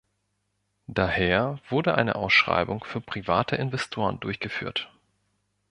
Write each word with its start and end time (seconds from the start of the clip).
Daher 0.87 1.59
wurde 1.69 1.93
eine 1.93 2.15
Ausschreibung 2.15 2.83
für 2.85 3.01
private 3.01 3.55
Investoren 3.57 4.19
durchgeführt. 4.19 4.89